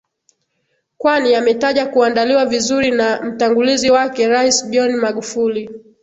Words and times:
Kwani 0.97 1.35
ametaja 1.35 1.85
kuandaliwa 1.85 2.45
vizuri 2.45 2.91
na 2.91 3.21
mtangulizi 3.21 3.91
wake 3.91 4.27
Rais 4.27 4.69
John 4.69 4.95
Magufuli 4.95 5.69